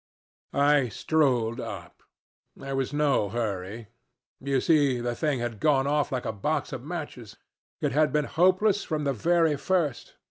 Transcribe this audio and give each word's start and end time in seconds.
"I 0.55 0.89
strolled 0.89 1.59
up. 1.59 2.01
There 2.55 2.75
was 2.75 2.91
no 2.91 3.29
hurry. 3.29 3.89
You 4.39 4.59
see 4.59 4.99
the 4.99 5.13
thing 5.13 5.37
had 5.37 5.59
gone 5.59 5.85
off 5.85 6.11
like 6.11 6.25
a 6.25 6.33
box 6.33 6.73
of 6.73 6.83
matches. 6.83 7.37
It 7.81 7.91
had 7.91 8.11
been 8.11 8.25
hopeless 8.25 8.83
from 8.83 9.03
the 9.03 9.13
very 9.13 9.57
first. 9.57 10.15